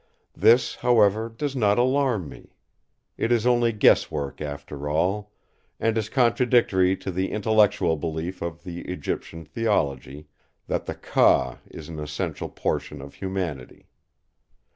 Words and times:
This, 0.35 0.77
however, 0.77 1.29
does 1.29 1.55
not 1.55 1.77
alarm 1.77 2.27
me. 2.27 2.55
It 3.19 3.31
is 3.31 3.45
only 3.45 3.71
guess 3.71 4.09
work 4.09 4.41
after 4.41 4.89
all, 4.89 5.31
and 5.79 5.95
is 5.95 6.09
contradictory 6.09 6.97
to 6.97 7.11
the 7.11 7.29
intellectual 7.31 7.97
belief 7.97 8.41
of 8.41 8.63
the 8.63 8.81
Egyptian 8.89 9.45
theology, 9.45 10.25
that 10.65 10.87
the 10.87 10.95
'Ka' 10.95 11.59
is 11.69 11.87
an 11.87 11.99
essential 11.99 12.49
portion 12.49 12.99
of 12.99 13.13
humanity." 13.13 13.89